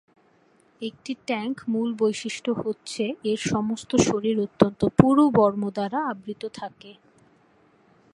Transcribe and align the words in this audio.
একটি 0.81 1.11
ট্যাংক 1.27 1.55
মূল 1.67 1.89
বৈশিষ্ট্য 1.99 2.51
হচ্ছে 2.61 3.03
এর 3.23 3.39
সমস্ত 3.45 3.91
শরীর 4.07 4.35
অত্যন্ত 4.39 4.81
পুরু 4.97 5.23
বর্ম 5.37 5.63
দ্বারা 5.69 5.99
আবৃত 6.11 6.43
থাকে। 6.53 6.91